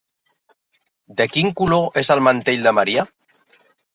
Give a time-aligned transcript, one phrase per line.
[1.19, 3.05] De quin color és el mantell de Maria?